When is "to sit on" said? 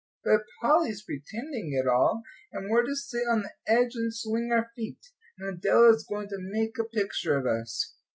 2.87-3.43